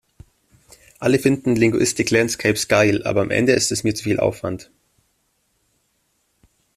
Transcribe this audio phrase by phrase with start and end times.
[0.97, 4.71] Alle finden Linguistic Landscapes geil, aber am Ende ist es mir zu viel Aufwand.